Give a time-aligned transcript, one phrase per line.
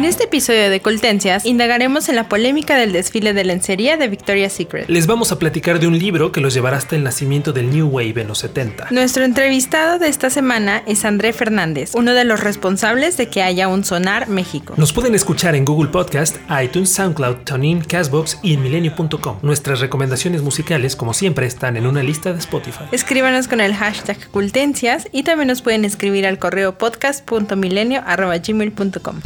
[0.00, 4.54] En este episodio de Coltencias indagaremos en la polémica del desfile de lencería de Victoria's
[4.54, 4.88] Secret.
[4.88, 7.86] Les vamos a platicar de un libro que los llevará hasta el nacimiento del New
[7.86, 8.86] Wave en los 70.
[8.92, 13.68] Nuestro entrevistado de esta semana es André Fernández, uno de los responsables de que haya
[13.68, 14.72] un Sonar México.
[14.78, 19.40] Nos pueden escuchar en Google Podcast, iTunes, SoundCloud, TuneIn, Castbox y en milenio.com.
[19.42, 22.84] Nuestras recomendaciones musicales, como siempre, están en una lista de Spotify.
[22.90, 29.20] Escríbanos con el hashtag Cultencias y también nos pueden escribir al correo podcast.milenio.gmail.com.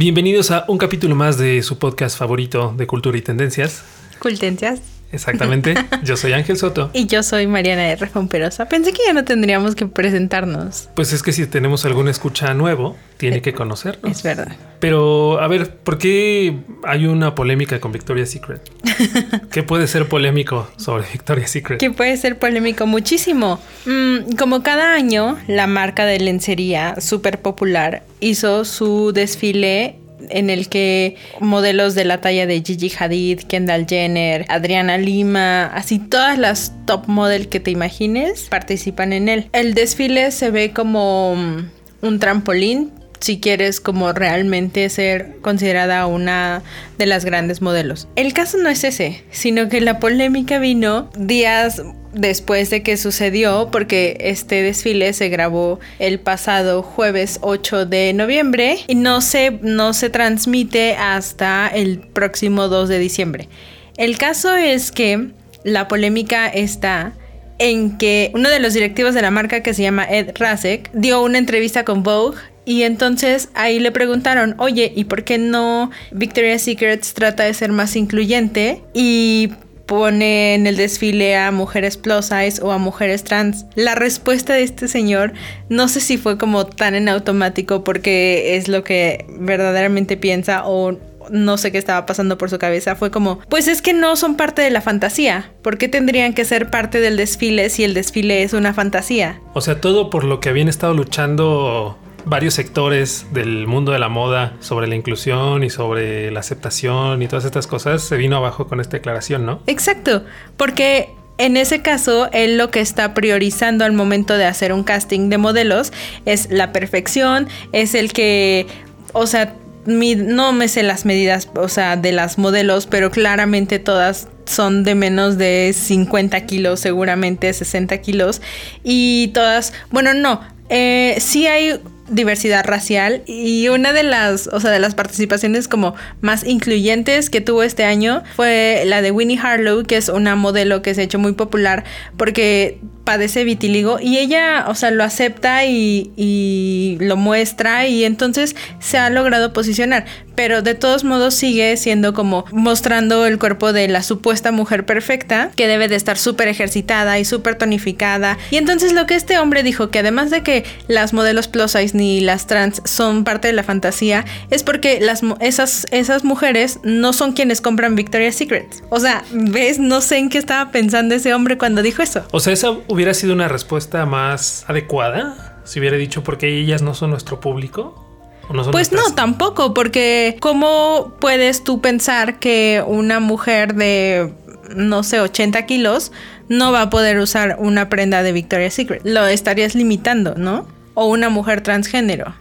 [0.00, 3.84] Bienvenidos a un capítulo más de su podcast favorito de cultura y tendencias.
[4.18, 4.99] Cultencias.
[5.12, 5.74] Exactamente.
[6.02, 6.90] Yo soy Ángel Soto.
[6.92, 8.06] Y yo soy Mariana R.
[8.06, 8.68] Fomperosa.
[8.68, 10.88] Pensé que ya no tendríamos que presentarnos.
[10.94, 14.10] Pues es que si tenemos algún escucha nuevo, tiene que conocernos.
[14.10, 14.56] Es verdad.
[14.78, 18.62] Pero, a ver, ¿por qué hay una polémica con Victoria's Secret?
[19.50, 21.80] ¿Qué puede ser polémico sobre Victoria's Secret?
[21.80, 23.60] Que puede ser polémico muchísimo.
[23.84, 30.68] Mm, como cada año, la marca de lencería súper popular hizo su desfile en el
[30.68, 36.72] que modelos de la talla de Gigi Hadid, Kendall Jenner, Adriana Lima, así todas las
[36.86, 39.48] top model que te imagines participan en él.
[39.52, 46.62] El desfile se ve como mm, un trampolín si quieres como realmente ser considerada una
[46.98, 48.08] de las grandes modelos.
[48.16, 53.68] El caso no es ese, sino que la polémica vino días después de que sucedió,
[53.70, 59.92] porque este desfile se grabó el pasado jueves 8 de noviembre y no se, no
[59.92, 63.48] se transmite hasta el próximo 2 de diciembre.
[63.96, 65.28] El caso es que
[65.64, 67.12] la polémica está
[67.58, 71.22] en que uno de los directivos de la marca que se llama Ed Rasek dio
[71.22, 76.62] una entrevista con Vogue y entonces ahí le preguntaron, oye, ¿y por qué no Victoria's
[76.62, 78.82] Secret trata de ser más incluyente?
[78.94, 79.50] Y
[79.90, 83.66] pone en el desfile a mujeres plus size o a mujeres trans.
[83.74, 85.32] La respuesta de este señor
[85.68, 90.96] no sé si fue como tan en automático porque es lo que verdaderamente piensa o
[91.32, 94.36] no sé qué estaba pasando por su cabeza, fue como, pues es que no son
[94.36, 95.50] parte de la fantasía.
[95.60, 99.40] ¿Por qué tendrían que ser parte del desfile si el desfile es una fantasía?
[99.54, 104.08] O sea, todo por lo que habían estado luchando varios sectores del mundo de la
[104.08, 108.66] moda sobre la inclusión y sobre la aceptación y todas estas cosas se vino abajo
[108.66, 109.60] con esta declaración, ¿no?
[109.66, 110.24] Exacto,
[110.56, 115.30] porque en ese caso, él lo que está priorizando al momento de hacer un casting
[115.30, 115.90] de modelos
[116.26, 118.66] es la perfección, es el que,
[119.14, 119.54] o sea,
[119.86, 124.94] no me sé las medidas, o sea, de las modelos, pero claramente todas son de
[124.94, 128.42] menos de 50 kilos, seguramente 60 kilos,
[128.84, 134.70] y todas, bueno, no, eh, sí hay diversidad racial y una de las, o sea,
[134.70, 139.84] de las participaciones como más incluyentes que tuvo este año fue la de Winnie Harlow,
[139.84, 141.84] que es una modelo que se ha hecho muy popular
[142.16, 148.56] porque padece vitiligo y ella, o sea, lo acepta y, y, lo muestra y entonces
[148.78, 153.88] se ha logrado posicionar, pero de todos modos sigue siendo como mostrando el cuerpo de
[153.88, 158.92] la supuesta mujer perfecta que debe de estar súper ejercitada y súper tonificada y entonces
[158.92, 162.46] lo que este hombre dijo que además de que las modelos plus size ni las
[162.46, 167.60] trans son parte de la fantasía es porque las, esas, esas mujeres no son quienes
[167.60, 168.66] compran Victoria's Secret.
[168.88, 169.78] O sea, ¿ves?
[169.78, 172.24] No sé en qué estaba pensando ese hombre cuando dijo eso.
[172.32, 176.94] O sea, esa hubiera sido una respuesta más adecuada si hubiera dicho porque ellas no
[176.94, 178.06] son nuestro público.
[178.52, 184.34] No pues no, tampoco, porque ¿cómo puedes tú pensar que una mujer de,
[184.74, 186.10] no sé, 80 kilos
[186.48, 189.02] no va a poder usar una prenda de Victoria's Secret?
[189.04, 190.66] Lo estarías limitando, ¿no?
[190.94, 192.34] O una mujer transgénero.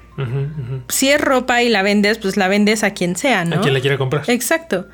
[0.90, 3.58] Si es ropa y la vendes, pues la vendes a quien sea, ¿no?
[3.58, 4.24] A quien la quiera comprar.
[4.28, 4.88] Exacto.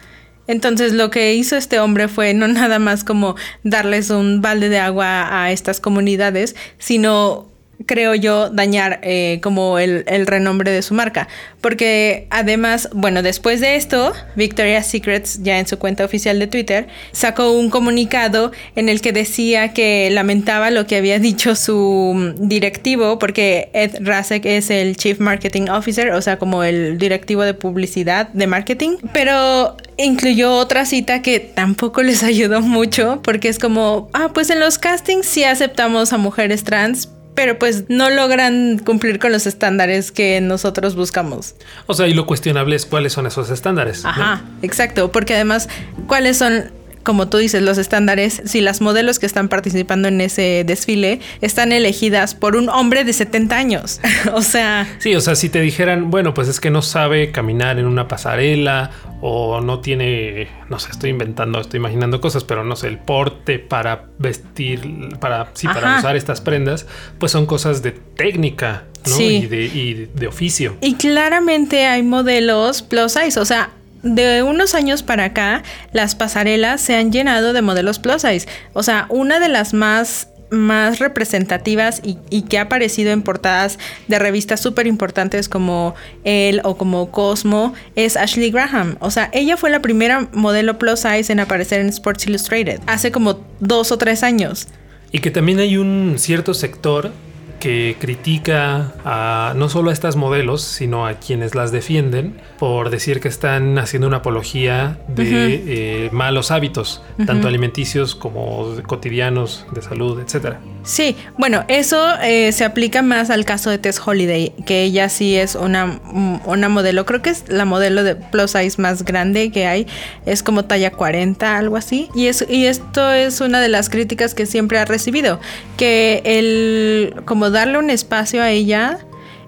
[0.48, 4.80] Entonces lo que hizo este hombre fue no nada más como darles un balde de
[4.80, 7.55] agua a estas comunidades, sino
[7.86, 11.28] creo yo, dañar eh, como el, el, renombre de su marca.
[11.62, 16.88] Porque además, bueno, después de esto, Victoria's Secrets, ya en su cuenta oficial de Twitter,
[17.12, 23.20] sacó un comunicado en el que decía que lamentaba lo que había dicho su directivo,
[23.20, 28.30] porque Ed Rasek es el Chief Marketing Officer, o sea, como el directivo de publicidad
[28.30, 34.32] de marketing, pero incluyó otra cita que tampoco les ayudó mucho, porque es como, ah,
[34.34, 39.32] pues en los castings sí aceptamos a mujeres trans, pero pues no logran cumplir con
[39.32, 41.56] los estándares que nosotros buscamos.
[41.86, 44.06] O sea, y lo cuestionable es cuáles son esos estándares.
[44.06, 45.70] Ajá, exacto, porque además,
[46.08, 46.72] ¿cuáles son
[47.06, 51.72] como tú dices, los estándares, si las modelos que están participando en ese desfile están
[51.72, 54.02] elegidas por un hombre de 70 años.
[54.34, 54.88] o sea...
[54.98, 58.10] Sí, o sea, si te dijeran, bueno, pues es que no sabe caminar en una
[58.10, 58.92] pasarela
[59.22, 63.60] o no tiene, no sé, estoy inventando, estoy imaginando cosas, pero no sé, el porte
[63.60, 66.88] para vestir, para, sí, para usar estas prendas,
[67.20, 69.22] pues son cosas de técnica, ¿no?
[69.22, 70.76] Y, de, y de oficio.
[70.82, 73.70] Y claramente hay modelos plus size, o sea,
[74.06, 78.48] de unos años para acá, las pasarelas se han llenado de modelos plus size.
[78.74, 84.20] O sea, una de las más más representativas y, que ha aparecido en portadas de
[84.20, 88.96] revistas súper importantes como Elle o como Cosmo es Ashley Graham.
[89.00, 93.12] O sea, ella fue la primera modelo plus size en aparecer en Sports Illustrated hace
[93.12, 94.68] como dos o tres años.
[95.12, 97.12] Y que también hay un cierto sector
[97.60, 103.20] que critica a, no solo a estas modelos, sino a quienes las defienden por decir
[103.20, 110.20] que están haciendo una apología de eh, malos hábitos, tanto alimenticios como cotidianos, de salud,
[110.20, 110.60] etcétera.
[110.86, 115.36] Sí, bueno, eso eh, se aplica más al caso de Tess Holiday, que ella sí
[115.36, 116.00] es una,
[116.46, 119.88] una modelo, creo que es la modelo de plus size más grande que hay,
[120.28, 122.10] es como talla 40, algo así.
[122.14, 125.40] Y, es, y esto es una de las críticas que siempre ha recibido,
[125.76, 129.00] que el como darle un espacio a ella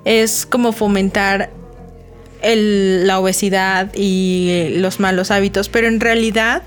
[0.06, 1.52] es como fomentar
[2.42, 6.64] la obesidad y los malos hábitos, pero en realidad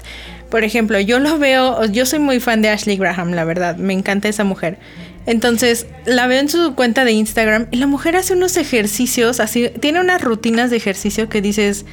[0.50, 3.93] por ejemplo, yo lo veo, yo soy muy fan de Ashley Graham, la verdad, me
[3.93, 4.79] encanta esa mujer.
[5.26, 9.70] Entonces, la veo en su cuenta de Instagram y la mujer hace unos ejercicios, así,
[9.81, 11.85] tiene unas rutinas de ejercicio que dices,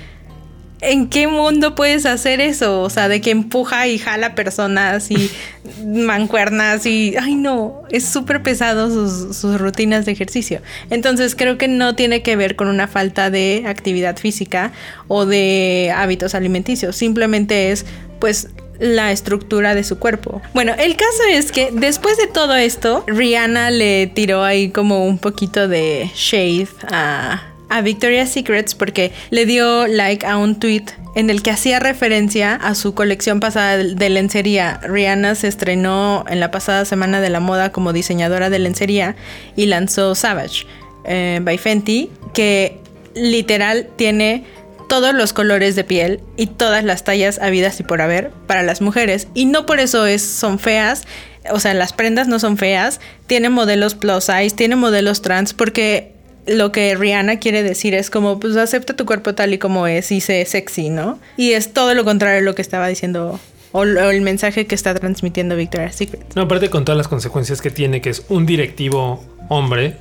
[0.79, 2.81] ¿En qué mundo puedes hacer eso?
[2.81, 5.31] O sea, de que empuja y jala personas y
[5.83, 7.15] mancuernas y...
[7.19, 10.61] Ay, no, es súper pesado sus, sus, rutinas de ejercicio.
[10.91, 14.71] Entonces creo que no tiene que ver con una falta de actividad física
[15.07, 16.95] o de hábitos alimenticios.
[16.95, 17.87] Simplemente es,
[18.19, 18.49] pues,
[18.79, 20.41] la estructura de su cuerpo.
[20.53, 25.17] Bueno, el caso es que después de todo esto, Rihanna le tiró ahí como un
[25.17, 30.85] poquito de shade a a Victoria's Secrets porque le dio like a un tweet
[31.15, 34.79] en el que hacía referencia a su colección pasada de lencería.
[34.83, 39.15] Rihanna se estrenó en la pasada semana de la moda como diseñadora de lencería
[39.55, 40.65] y lanzó Savage
[41.05, 42.79] eh, by Fenty, que
[43.15, 44.45] literal tiene
[44.87, 48.81] todos los colores de piel y todas las tallas habidas y por haber para las
[48.81, 49.27] mujeres.
[49.33, 51.03] Y no por eso es, son feas.
[51.51, 52.99] O sea, las prendas no son feas.
[53.27, 56.13] Tiene modelos plus size, tiene modelos trans, porque
[56.45, 60.11] lo que Rihanna quiere decir es como, pues acepta tu cuerpo tal y como es
[60.11, 61.19] y sé sexy, ¿no?
[61.35, 63.39] Y es todo lo contrario a lo que estaba diciendo
[63.73, 66.35] o, el mensaje que está transmitiendo Victoria's Secret.
[66.35, 69.97] No, aparte con todas las consecuencias que tiene, que es un directivo hombre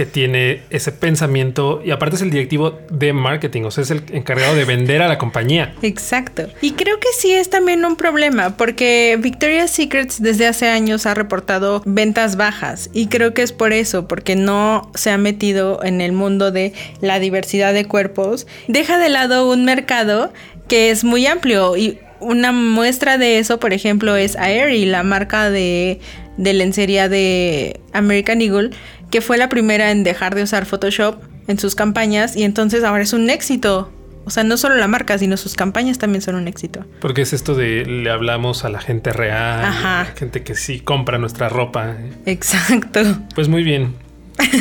[0.00, 4.02] que tiene ese pensamiento y aparte es el directivo de marketing, o sea, es el
[4.12, 5.74] encargado de vender a la compañía.
[5.82, 6.48] Exacto.
[6.62, 11.12] Y creo que sí es también un problema porque Victoria's Secrets desde hace años ha
[11.12, 16.00] reportado ventas bajas y creo que es por eso, porque no se ha metido en
[16.00, 16.72] el mundo de
[17.02, 18.46] la diversidad de cuerpos.
[18.68, 20.32] Deja de lado un mercado
[20.66, 25.50] que es muy amplio y una muestra de eso, por ejemplo, es Aerie, la marca
[25.50, 26.00] de,
[26.38, 28.70] de lencería de American Eagle
[29.10, 33.02] que fue la primera en dejar de usar Photoshop en sus campañas y entonces ahora
[33.02, 33.90] es un éxito.
[34.24, 36.84] O sea, no solo la marca, sino sus campañas también son un éxito.
[37.00, 40.06] Porque es esto de le hablamos a la gente real, Ajá.
[40.16, 41.96] gente que sí compra nuestra ropa.
[42.26, 43.00] Exacto.
[43.34, 43.94] Pues muy bien.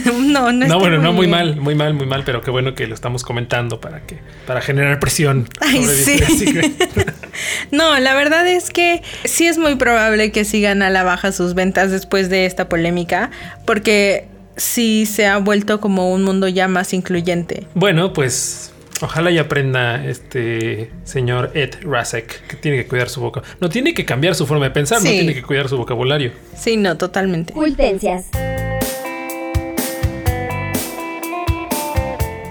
[0.05, 2.87] no, no, no bueno, no muy mal, muy mal, muy mal, pero qué bueno que
[2.87, 5.47] lo estamos comentando para que para generar presión.
[5.59, 6.19] Ay, sí.
[7.71, 11.53] no, la verdad es que sí es muy probable que sigan a la baja sus
[11.53, 13.31] ventas después de esta polémica,
[13.65, 14.28] porque
[14.59, 17.65] sí se ha vuelto como un mundo ya más incluyente.
[17.73, 23.41] Bueno, pues ojalá y aprenda este señor Ed Rasek que tiene que cuidar su boca.
[23.59, 26.31] No tiene que cambiar su forma de pensar, no tiene que cuidar su vocabulario.
[26.55, 27.53] Sí, no, totalmente.
[27.53, 28.27] Cultencias.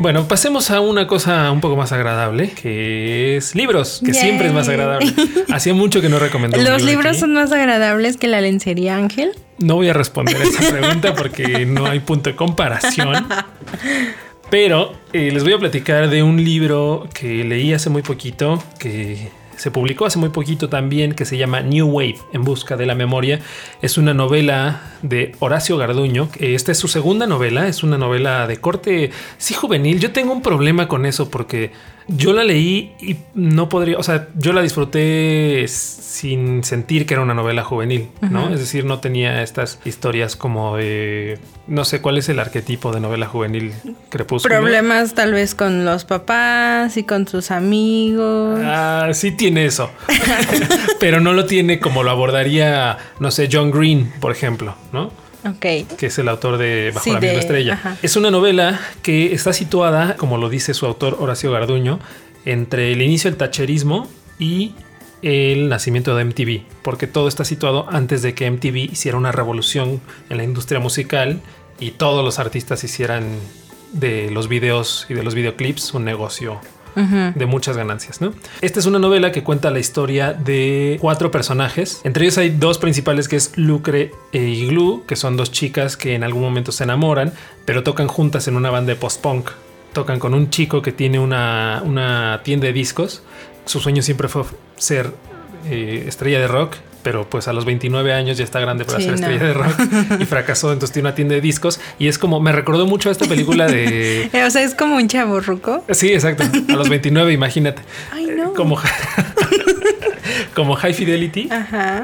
[0.00, 4.52] Bueno, pasemos a una cosa un poco más agradable, que es libros, que siempre es
[4.52, 5.12] más agradable.
[5.52, 6.56] Hacía mucho que no recomendó.
[6.56, 9.32] ¿Los libros son más agradables que la lencería, Ángel?
[9.58, 13.26] No voy a responder esa pregunta porque no hay punto de comparación.
[14.50, 19.30] Pero eh, les voy a platicar de un libro que leí hace muy poquito, que
[19.58, 22.94] se publicó hace muy poquito también, que se llama New Wave, en busca de la
[22.94, 23.40] memoria.
[23.82, 26.28] Es una novela de Horacio Garduño.
[26.38, 30.00] Esta es su segunda novela, es una novela de corte, sí juvenil.
[30.00, 31.72] Yo tengo un problema con eso porque
[32.08, 37.22] Yo la leí y no podría, o sea, yo la disfruté sin sentir que era
[37.22, 38.48] una novela juvenil, ¿no?
[38.52, 43.00] Es decir, no tenía estas historias como de, no sé cuál es el arquetipo de
[43.00, 43.74] novela juvenil
[44.08, 44.54] crepúsculo.
[44.54, 48.58] Problemas tal vez con los papás y con sus amigos.
[48.64, 49.90] Ah, sí tiene eso,
[51.00, 55.10] pero no lo tiene como lo abordaría, no sé, John Green, por ejemplo, ¿no?
[55.96, 57.98] Que es el autor de Bajo la misma estrella.
[58.02, 62.00] Es una novela que está situada, como lo dice su autor Horacio Garduño,
[62.44, 64.74] entre el inicio del tacherismo y
[65.22, 70.00] el nacimiento de MTV, porque todo está situado antes de que MTV hiciera una revolución
[70.30, 71.40] en la industria musical
[71.80, 73.38] y todos los artistas hicieran
[73.92, 76.60] de los videos y de los videoclips un negocio
[76.98, 78.20] de muchas ganancias.
[78.20, 78.34] ¿no?
[78.60, 82.00] Esta es una novela que cuenta la historia de cuatro personajes.
[82.04, 86.14] Entre ellos hay dos principales que es Lucre e Igloo, que son dos chicas que
[86.14, 87.32] en algún momento se enamoran,
[87.64, 89.50] pero tocan juntas en una banda de post-punk.
[89.92, 93.22] Tocan con un chico que tiene una, una tienda de discos.
[93.64, 94.44] Su sueño siempre fue
[94.76, 95.12] ser
[95.66, 99.14] eh, estrella de rock pero pues a los 29 años ya está grande para ser
[99.14, 99.80] estrella de rock
[100.20, 103.12] y fracasó, entonces tiene una tienda de discos y es como, me recordó mucho a
[103.12, 104.30] esta película de...
[104.46, 105.84] o sea, es como un chavo ruco.
[105.90, 107.82] Sí, exacto, a los 29, imagínate.
[108.12, 108.52] Ay, no.
[108.54, 108.80] Como,
[110.54, 111.48] como High Fidelity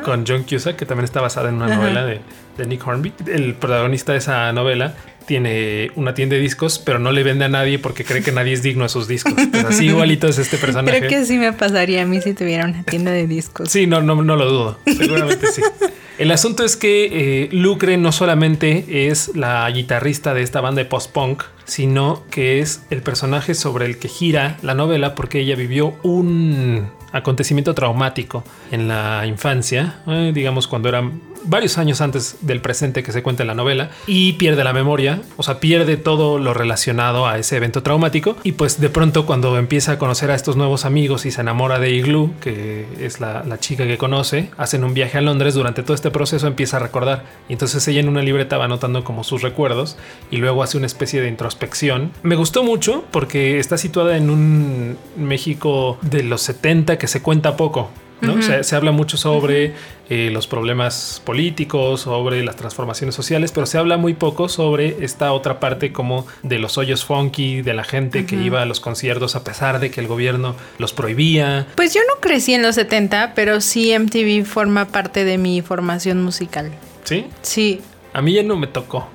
[0.04, 2.20] con John Cusack, que también está basada en una novela de,
[2.56, 3.12] de Nick Hornby.
[3.26, 4.94] El protagonista de esa novela
[5.26, 8.52] tiene una tienda de discos, pero no le vende a nadie porque cree que nadie
[8.52, 9.34] es digno de sus discos.
[9.50, 10.98] Pues así igualito es este personaje.
[10.98, 13.70] Creo que sí me pasaría a mí si tuviera una tienda de discos.
[13.70, 14.78] Sí, no, no, no lo dudo.
[14.86, 15.62] Seguramente sí.
[16.16, 20.88] El asunto es que eh, Lucre no solamente es la guitarrista de esta banda de
[20.88, 25.96] post-punk, sino que es el personaje sobre el que gira la novela porque ella vivió
[26.04, 31.02] un acontecimiento traumático en la infancia, eh, digamos cuando era
[31.46, 35.20] varios años antes del presente que se cuenta en la novela, y pierde la memoria,
[35.36, 39.56] o sea, pierde todo lo relacionado a ese evento traumático, y pues de pronto cuando
[39.58, 43.44] empieza a conocer a estos nuevos amigos y se enamora de Igloo, que es la,
[43.44, 46.80] la chica que conoce, hacen un viaje a Londres, durante todo este proceso empieza a
[46.80, 49.96] recordar, y entonces ella en una libreta va anotando como sus recuerdos,
[50.30, 52.10] y luego hace una especie de introspección.
[52.22, 57.54] Me gustó mucho porque está situada en un México de los 70 que se cuenta
[57.58, 57.90] poco.
[58.22, 58.40] ¿no?
[58.40, 59.74] se, habla mucho sobre
[60.08, 65.34] eh, los problemas políticos, sobre las transformaciones sociales, pero se habla muy poco sobre esta
[65.34, 69.36] otra parte como de los hoyos funky, de la gente que iba a los conciertos
[69.36, 71.66] a pesar de que el gobierno los prohibía.
[71.74, 76.24] Pues yo no crecí en los 70, pero sí MTV forma parte de mi formación
[76.24, 76.72] musical.
[77.02, 77.26] ¿Sí?
[77.42, 77.82] Sí.
[78.14, 79.06] A mí ya no me tocó.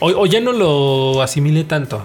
[0.00, 2.04] O, ya no lo asimilé tanto.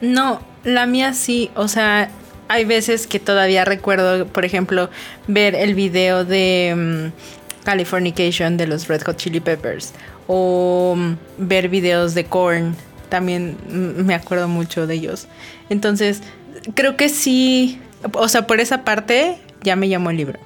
[0.00, 2.10] No, la mía sí, o sea,
[2.48, 4.90] hay veces que todavía recuerdo, por ejemplo,
[5.26, 6.74] ver el video de
[7.12, 9.92] mm, Californication de los Red Hot Chili Peppers
[10.26, 12.76] o mm, ver videos de Korn,
[13.08, 15.26] también mm, me acuerdo mucho de ellos.
[15.68, 16.22] Entonces,
[16.74, 17.80] creo que sí,
[18.12, 20.38] o sea, por esa parte ya me llamó el libro.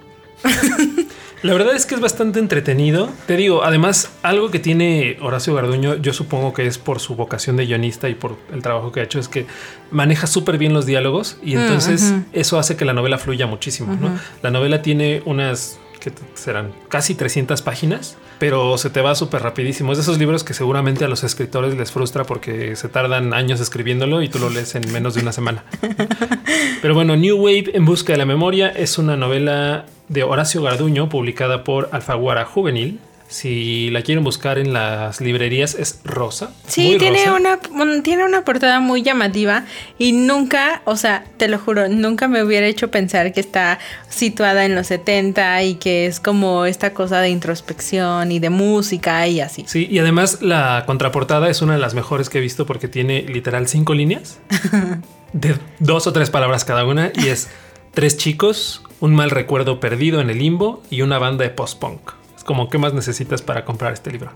[1.42, 3.09] La verdad es que es bastante entretenido.
[3.26, 7.56] Te digo, además, algo que tiene Horacio Garduño, yo supongo que es por su vocación
[7.56, 9.47] de guionista y por el trabajo que ha hecho, es que
[9.90, 13.97] maneja súper bien los diálogos y mm, entonces eso hace que la novela fluya muchísimo.
[14.42, 19.92] La novela tiene unas que serán casi 300 páginas, pero se te va súper rapidísimo.
[19.92, 23.61] Es de esos libros que seguramente a los escritores les frustra porque se tardan años
[23.61, 25.64] escribiéndolo y tú lo lees en menos de una semana.
[26.82, 31.09] Pero bueno, New Wave en busca de la memoria es una novela de Horacio Garduño
[31.09, 33.00] publicada por Alfaguara Juvenil
[33.31, 36.50] si la quieren buscar en las librerías, es rosa.
[36.67, 37.61] Sí, tiene, Una,
[38.02, 39.67] tiene una portada muy llamativa
[39.99, 44.64] y nunca, o sea, te lo juro, nunca me hubiera hecho pensar que está situada
[44.64, 49.40] en los 70 y que es como esta cosa de introspección y de música y
[49.40, 49.64] así.
[49.69, 53.23] Sí, y además la contraportada es una de las mejores que he visto porque tiene
[53.23, 54.40] literal cinco líneas
[55.33, 57.49] de dos o tres palabras cada una y es
[57.95, 62.12] tres chicos, un mal recuerdo perdido en el limbo y una banda de post-punk
[62.50, 64.33] como qué más necesitas para comprar este libro.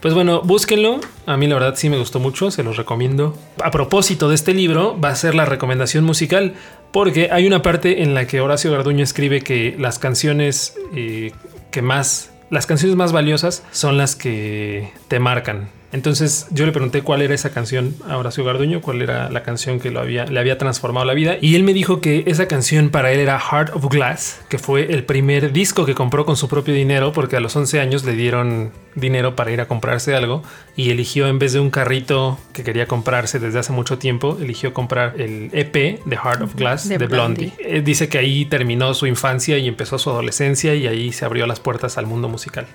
[0.00, 1.00] Pues bueno, búsquenlo.
[1.26, 3.36] A mí la verdad sí me gustó mucho, se los recomiendo.
[3.64, 6.54] A propósito de este libro, va a ser la recomendación musical,
[6.92, 11.32] porque hay una parte en la que Horacio Garduño escribe que las canciones eh,
[11.72, 15.68] que más, las canciones más valiosas son las que te marcan.
[15.92, 19.80] Entonces yo le pregunté cuál era esa canción a Horacio Garduño, cuál era la canción
[19.80, 21.36] que lo había, le había transformado la vida.
[21.40, 24.92] Y él me dijo que esa canción para él era Heart of Glass, que fue
[24.92, 28.12] el primer disco que compró con su propio dinero, porque a los 11 años le
[28.12, 30.42] dieron dinero para ir a comprarse algo
[30.74, 34.72] y eligió en vez de un carrito que quería comprarse desde hace mucho tiempo, eligió
[34.74, 37.52] comprar el EP de Heart of Glass de, Blondie.
[37.58, 41.46] Eh, dice que ahí terminó su infancia y empezó su adolescencia y ahí se abrió
[41.46, 42.66] las puertas al mundo musical.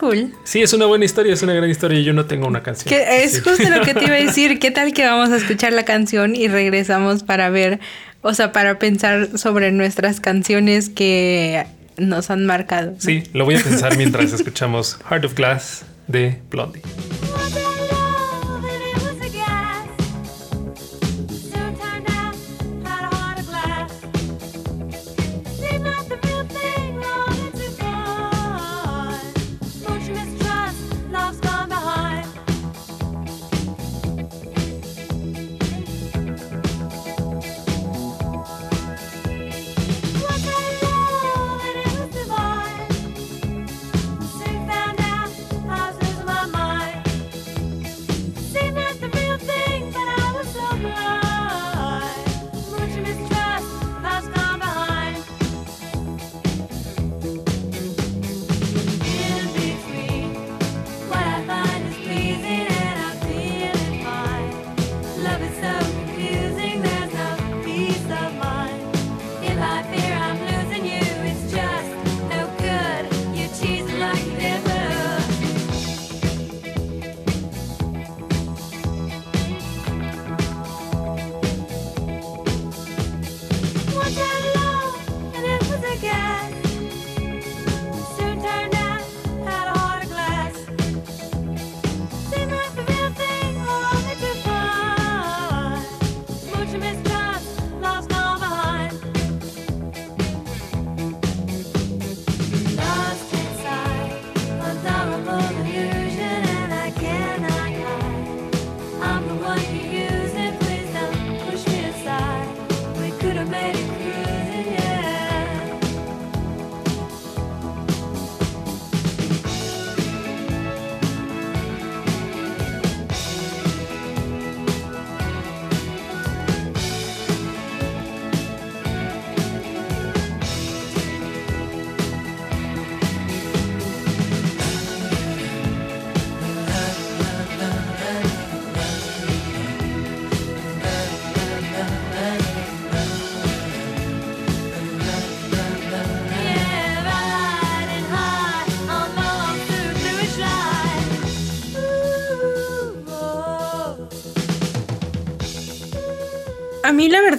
[0.00, 0.32] Cool.
[0.44, 2.94] Sí, es una buena historia, es una gran historia y yo no tengo una canción.
[2.98, 4.58] es justo lo que te iba a decir.
[4.58, 7.80] ¿Qué tal que vamos a escuchar la canción y regresamos para ver
[8.22, 11.66] O sea, para pensar sobre nuestras canciones que
[11.98, 12.94] nos han marcado.
[12.96, 16.80] Sí, lo voy a pensar mientras escuchamos Heart of Glass de Blondie.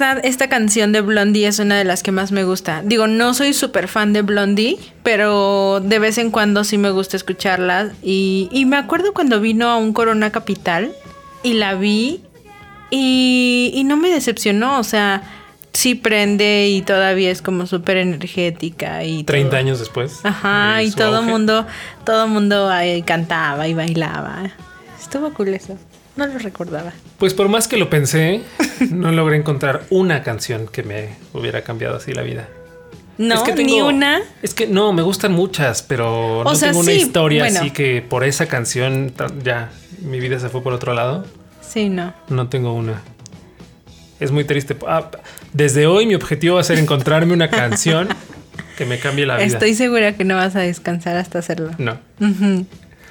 [0.02, 2.82] Verdad, esta canción de Blondie es una de las que más me gusta.
[2.84, 7.18] Digo, no soy súper fan de Blondie, pero de vez en cuando sí me gusta
[7.18, 7.92] escucharla.
[8.04, 10.92] Y, y me acuerdo cuando vino a un Corona Capital
[11.44, 12.22] y la vi
[12.90, 14.80] y, y no me decepcionó.
[14.80, 15.24] O sea,
[15.74, 19.04] sí prende y todavía es como súper energética.
[19.04, 20.20] y 30 años después.
[20.24, 21.66] Ajá, y todo el mundo,
[22.06, 24.52] todo mundo ahí cantaba y bailaba.
[25.00, 25.78] Estuvo cool eso.
[26.16, 26.94] No lo recordaba.
[27.18, 28.42] Pues por más que lo pensé,
[28.92, 32.48] no logré encontrar una canción que me hubiera cambiado así la vida.
[33.18, 34.22] No, es que ni una.
[34.42, 38.48] Es que no, me gustan muchas, pero no tengo una historia así que por esa
[38.48, 39.72] canción ya
[40.02, 41.26] mi vida se fue por otro lado.
[41.62, 42.14] Sí, no.
[42.30, 43.02] No tengo una.
[44.20, 44.76] Es muy triste.
[44.88, 45.10] Ah,
[45.54, 48.10] desde hoy mi objetivo va a ser encontrarme una canción
[48.78, 49.46] que me cambie la vida.
[49.46, 51.72] Estoy segura que no vas a descansar hasta hacerlo.
[51.78, 51.98] No.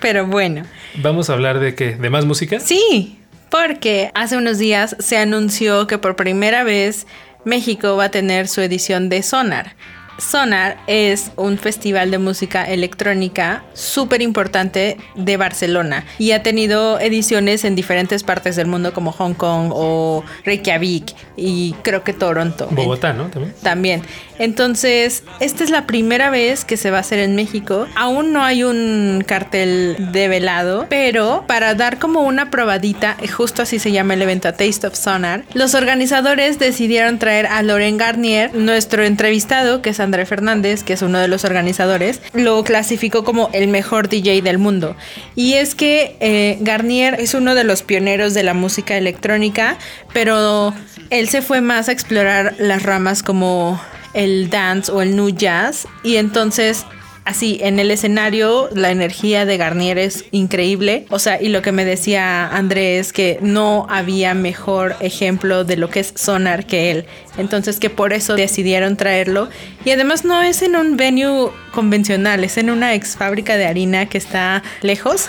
[0.01, 0.65] Pero bueno.
[0.97, 1.97] ¿Vamos a hablar de qué?
[1.97, 2.61] ¿De más música?
[2.61, 3.19] Sí,
[3.51, 7.07] porque hace unos días se anunció que por primera vez
[7.45, 9.75] México va a tener su edición de Sonar.
[10.21, 17.65] Sonar es un festival de música electrónica súper importante de Barcelona y ha tenido ediciones
[17.65, 22.69] en diferentes partes del mundo como Hong Kong o Reykjavik y creo que Toronto.
[22.71, 23.29] Bogotá, ¿no?
[23.29, 23.55] También.
[23.63, 24.03] También.
[24.39, 27.87] Entonces, esta es la primera vez que se va a hacer en México.
[27.95, 33.93] Aún no hay un cartel develado, pero para dar como una probadita, justo así se
[33.93, 39.05] llama el evento a Taste of Sonar, los organizadores decidieron traer a Loren Garnier, nuestro
[39.05, 43.69] entrevistado, que es André Fernández, que es uno de los organizadores, lo clasificó como el
[43.69, 44.97] mejor DJ del mundo.
[45.37, 49.79] Y es que eh, Garnier es uno de los pioneros de la música electrónica,
[50.13, 50.75] pero
[51.11, 53.81] él se fue más a explorar las ramas como
[54.13, 56.85] el dance o el new jazz y entonces
[57.31, 61.07] así en el escenario la energía de Garnier es increíble.
[61.11, 65.89] O sea, y lo que me decía Andrés que no había mejor ejemplo de lo
[65.89, 67.07] que es sonar que él.
[67.39, 69.49] Entonces que por eso decidieron traerlo.
[69.85, 74.07] Y además no es en un venue convencional, es en una ex fábrica de harina
[74.07, 75.29] que está lejos.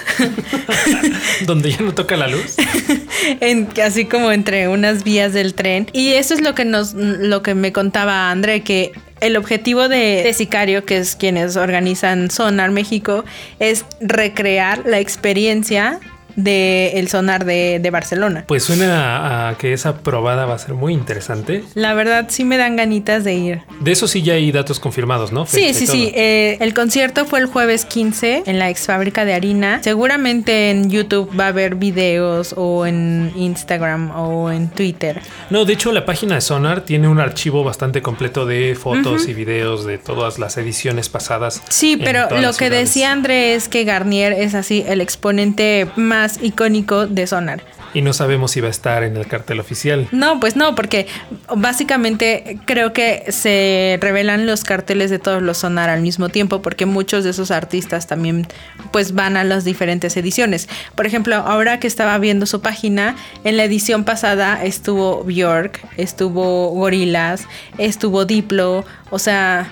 [1.46, 2.56] Donde ya no toca la luz.
[3.40, 5.88] en, así como entre unas vías del tren.
[5.94, 10.30] Y eso es lo que nos, lo que me contaba André, que el objetivo de,
[10.36, 13.24] Sicario, que es quienes organizan Sonar México,
[13.60, 16.00] es recrear la experiencia
[16.36, 18.46] del sonar de, de, Barcelona.
[18.48, 21.64] Pues suena a, que esa probada va a ser muy interesante.
[21.74, 23.62] La verdad sí me dan ganitas de ir.
[23.80, 25.46] De eso sí ya hay datos confirmados, ¿no?
[25.46, 26.12] sí, sí, sí.
[26.16, 29.82] Eh, el concierto fue el jueves 15 en la ex fábrica de harina.
[29.84, 35.22] Seguramente en YouTube va a haber videos o en Instagram o en Twitter.
[35.50, 39.34] No, de hecho la página de Sonar tiene un archivo bastante completo de fotos y
[39.34, 41.62] videos de todas las ediciones pasadas.
[41.70, 47.08] Sí, pero lo que decía André es que Garnier es así el exponente más icónico
[47.08, 47.64] de Sonar.
[47.94, 50.08] Y no sabemos si va a estar en el cartel oficial.
[50.12, 51.08] No, pues no, porque
[51.54, 56.86] básicamente creo que se revelan los carteles de todos los Sonar al mismo tiempo, porque
[56.86, 58.48] muchos de esos artistas también
[58.92, 60.70] pues van a las diferentes ediciones.
[60.96, 66.70] Por ejemplo, ahora que estaba viendo su página, en la edición pasada estuvo Bjork, estuvo
[66.70, 67.44] Gorilas,
[67.78, 69.70] estuvo Diplo, o sea...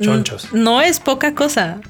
[0.00, 0.52] Chonchos.
[0.52, 1.80] No es poca cosa.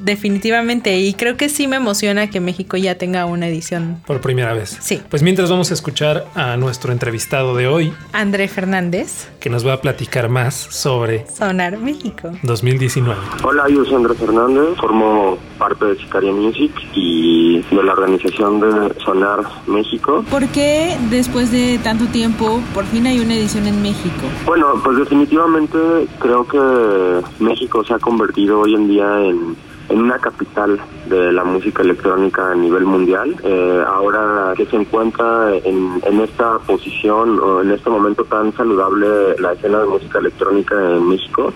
[0.00, 4.02] Definitivamente, y creo que sí me emociona que México ya tenga una edición.
[4.06, 4.78] Por primera vez.
[4.80, 5.00] Sí.
[5.10, 9.74] Pues mientras vamos a escuchar a nuestro entrevistado de hoy, André Fernández, que nos va
[9.74, 13.20] a platicar más sobre Sonar México 2019.
[13.44, 18.94] Hola, yo soy André Fernández, formo parte de Sicaria Music y de la organización de
[19.04, 20.24] Sonar México.
[20.30, 24.26] ¿Por qué después de tanto tiempo por fin hay una edición en México?
[24.46, 25.78] Bueno, pues definitivamente
[26.18, 29.56] creo que México se ha convertido hoy en día en
[29.92, 33.36] en una capital de la música electrónica a nivel mundial.
[33.44, 39.06] Eh, ahora que se encuentra en, en, esta posición o en este momento tan saludable
[39.38, 41.52] la escena de música electrónica en México,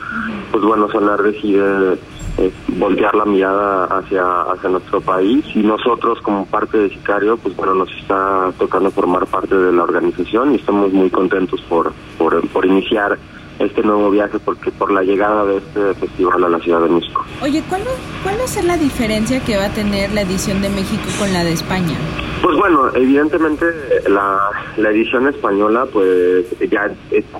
[0.52, 1.98] pues bueno, Sonar decide
[2.38, 7.56] eh, voltear la mirada hacia, hacia nuestro país y nosotros como parte de Sicario, pues
[7.56, 12.46] bueno, nos está tocando formar parte de la organización y estamos muy contentos por, por,
[12.48, 13.18] por iniciar
[13.58, 17.24] este nuevo viaje porque por la llegada de este festival a la Ciudad de México.
[17.42, 17.82] Oye, ¿cuál,
[18.22, 21.32] ¿cuál va a ser la diferencia que va a tener la edición de México con
[21.32, 21.96] la de España?
[22.42, 23.66] Pues bueno, evidentemente
[24.08, 24.38] la,
[24.76, 26.90] la edición española pues ya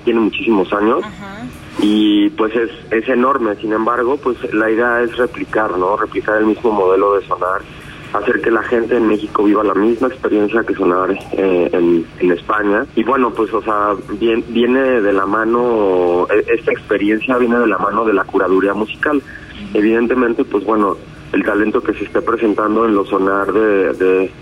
[0.03, 1.03] tiene muchísimos años.
[1.79, 5.95] y pues es, es enorme, sin embargo, pues la idea es replicar, ¿no?
[5.95, 7.61] Replicar el mismo modelo de sonar
[8.13, 12.31] hacer que la gente en México viva la misma experiencia que sonar eh, en, en,
[12.31, 12.85] España.
[12.95, 17.67] Y bueno, pues, o sea, bien, viene de la mano, e, esta experiencia viene de
[17.67, 19.21] la mano de la curaduría musical.
[19.73, 20.95] Evidentemente, pues bueno,
[21.33, 23.93] el talento que se esté presentando en los sonar de,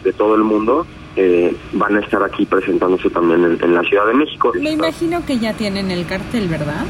[0.04, 4.06] de, todo el mundo eh, van a estar aquí presentándose también en, en, la Ciudad
[4.08, 4.52] de México.
[4.62, 6.86] Me imagino que ya tienen el cartel, ¿verdad?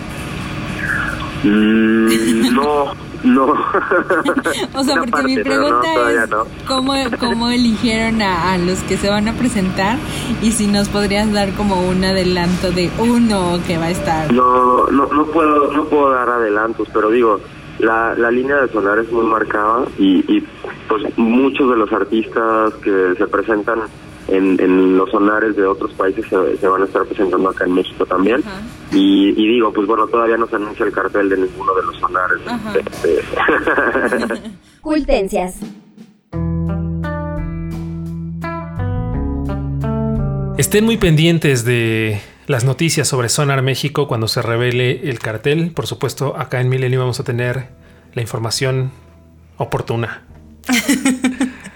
[1.44, 3.46] Mm, no, no.
[4.76, 6.30] o sea, porque mi pregunta es
[6.68, 9.98] ¿cómo, ¿cómo, eligieron a, los que se van a presentar
[10.42, 14.32] y si nos podrías dar como un adelanto de uno que va a estar.
[14.32, 17.40] No, no, no puedo, no puedo dar adelantos, pero digo,
[17.80, 20.48] la, la línea de sonar es muy marcada y, y
[20.88, 23.82] pues muchos de los artistas que se presentan
[24.28, 28.44] en, los sonares de otros países se, van a estar presentando acá en México también.
[28.92, 32.40] Y, digo, pues bueno, todavía no se anuncia el cartel de ninguno de los sonares.
[32.76, 33.22] Este,
[34.82, 35.60] Cultencias.
[40.58, 45.72] Estén muy pendientes de las noticias sobre Sonar México cuando se revele el cartel.
[45.72, 47.70] Por supuesto, acá en Milenio vamos a tener
[48.14, 48.92] la información
[49.58, 50.24] oportuna.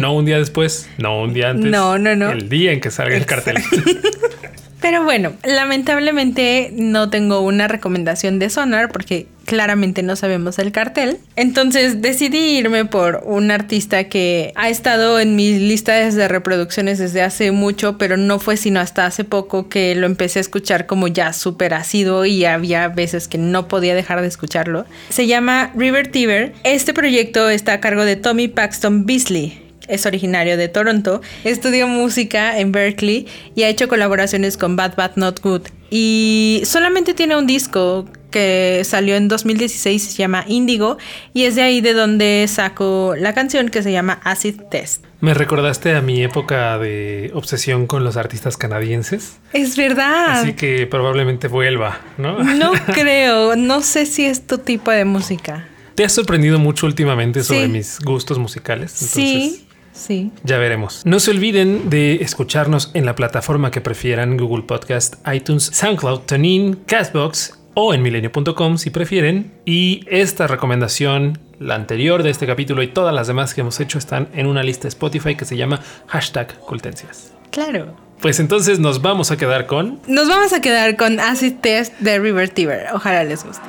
[0.00, 1.70] No un día después, no un día antes.
[1.70, 2.30] No, no, no.
[2.30, 3.56] El día en que salga el cartel.
[4.80, 11.18] Pero bueno, lamentablemente no tengo una recomendación de Sonar porque claramente no sabemos el cartel.
[11.36, 17.20] Entonces decidí irme por un artista que ha estado en mis listas de reproducciones desde
[17.20, 21.08] hace mucho, pero no fue sino hasta hace poco que lo empecé a escuchar como
[21.08, 24.86] ya súper ácido y había veces que no podía dejar de escucharlo.
[25.10, 26.54] Se llama River Tiber.
[26.64, 32.58] Este proyecto está a cargo de Tommy Paxton Beasley es originario de Toronto, estudió música
[32.58, 35.62] en Berkeley y ha hecho colaboraciones con Bad Bad Not Good.
[35.90, 40.98] Y solamente tiene un disco que salió en 2016, se llama Indigo,
[41.34, 45.04] y es de ahí de donde saco la canción que se llama Acid Test.
[45.20, 49.38] Me recordaste a mi época de obsesión con los artistas canadienses.
[49.52, 50.40] Es verdad.
[50.40, 52.42] Así que probablemente vuelva, ¿no?
[52.42, 55.66] No creo, no sé si es tu tipo de música.
[55.96, 58.92] ¿Te has sorprendido mucho últimamente sobre mis gustos musicales?
[58.92, 59.66] sí.
[60.00, 60.32] Sí.
[60.44, 61.02] Ya veremos.
[61.04, 66.76] No se olviden de escucharnos en la plataforma que prefieran, Google Podcast, iTunes, SoundCloud, TuneIn,
[66.86, 69.52] Castbox o en milenio.com si prefieren.
[69.66, 73.98] Y esta recomendación, la anterior de este capítulo y todas las demás que hemos hecho
[73.98, 77.34] están en una lista Spotify que se llama hashtag Cultencias.
[77.50, 77.94] Claro.
[78.22, 80.00] Pues entonces nos vamos a quedar con...
[80.06, 82.86] Nos vamos a quedar con Acid Test de River Tiber.
[82.94, 83.64] Ojalá les guste.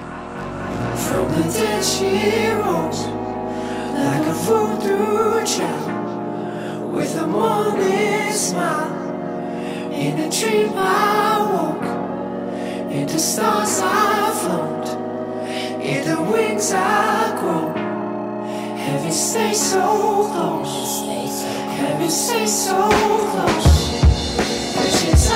[6.92, 8.92] with a morning smile.
[9.92, 14.88] In a dream I woke, in the stars I float,
[15.82, 17.74] in the wings I grow.
[18.76, 21.06] Heaven stay so close,
[21.80, 22.90] heaven stay so
[23.32, 23.90] close.
[24.76, 25.32] Visions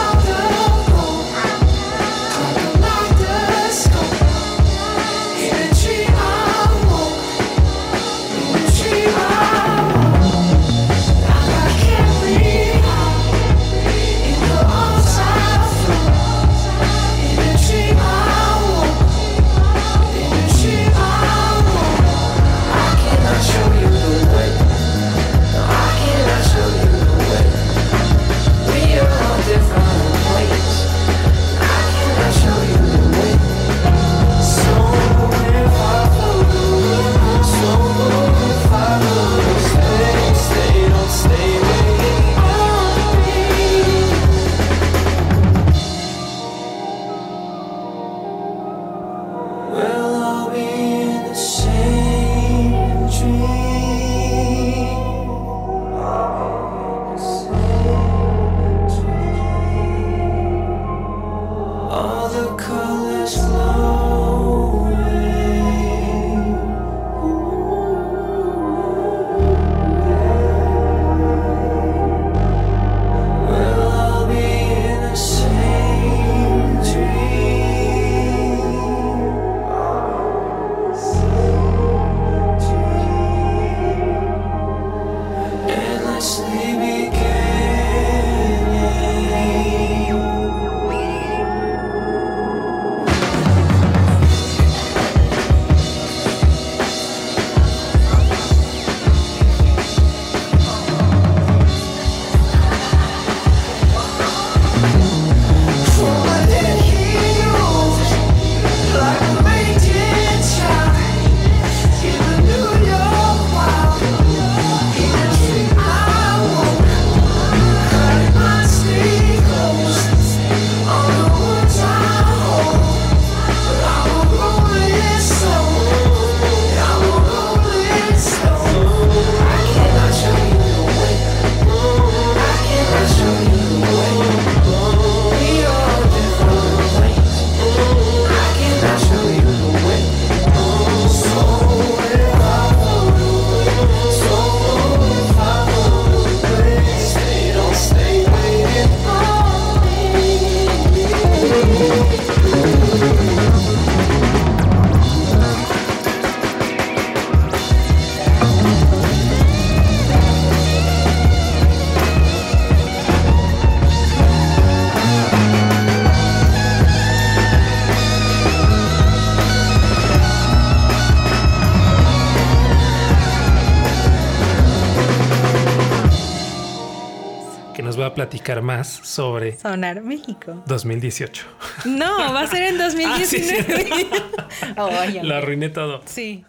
[178.61, 181.45] más sobre Sonar México 2018.
[181.85, 183.09] No, va a ser en 2019.
[183.11, 184.73] ah, sí, sí.
[184.77, 184.89] oh,
[185.23, 186.01] la arruiné todo.
[186.05, 186.45] Sí.